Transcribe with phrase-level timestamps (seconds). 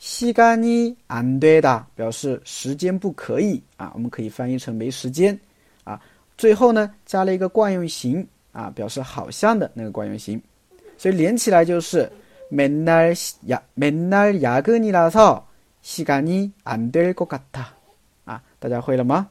[0.00, 5.38] 시간이안되 다， 表示时间不可以啊，我们可以翻译成没时间
[5.84, 6.00] 啊。
[6.38, 10.40] 最后呢加了一个惯用型啊，表示好像的那个惯用型，
[10.96, 12.10] 所以连起来就是
[12.50, 15.46] 맨날야맨날야근이라서
[15.82, 17.74] 시간이 안 될 것 같아.
[18.24, 19.28] 아, 大家会了吗?